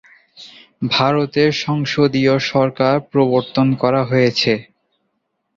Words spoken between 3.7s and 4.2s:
করা